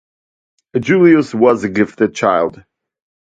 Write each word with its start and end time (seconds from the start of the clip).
Julius 0.79 1.31
was 1.31 1.63
a 1.63 1.69
gifted 1.69 2.15
child. 2.15 2.65